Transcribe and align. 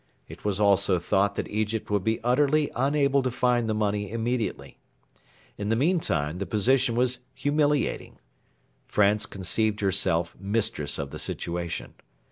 It 0.27 0.43
was 0.43 0.59
also 0.59 0.97
thought 0.97 1.35
that 1.35 1.47
Egypt 1.47 1.91
would 1.91 2.03
be 2.03 2.19
utterly 2.23 2.71
unable 2.75 3.21
to 3.21 3.29
find 3.29 3.69
the 3.69 3.75
money 3.75 4.09
immediately. 4.09 4.79
In 5.59 5.69
the 5.69 5.75
meantime 5.75 6.39
the 6.39 6.47
position 6.47 6.95
was 6.95 7.19
humiliating. 7.35 8.17
France 8.87 9.27
conceived 9.27 9.79
herself 9.81 10.35
mistress 10.39 10.97
of 10.97 11.11
the 11.11 11.19
situation. 11.19 11.93